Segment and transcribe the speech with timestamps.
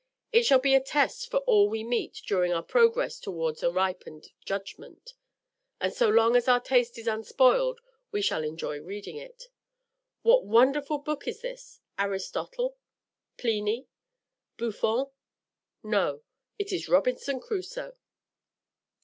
[0.31, 4.29] It shall be a test for all we meet during our progress toward a ripened
[4.43, 5.13] judgment,
[5.79, 7.79] and so long as our taste is unspoiled
[8.11, 9.43] we shall enjoy reading it.
[10.23, 11.81] What wonderful book is this?
[11.99, 12.79] Aristotle?
[13.37, 13.89] Pliny?
[14.57, 15.11] Buffon?
[15.83, 16.23] No;
[16.57, 17.93] it is Robinson Crusoe."